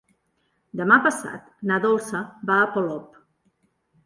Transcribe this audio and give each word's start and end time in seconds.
Demà 0.79 0.97
passat 1.07 1.51
na 1.73 1.77
Dolça 1.83 2.23
va 2.53 2.57
a 2.63 2.73
Polop. 2.79 3.21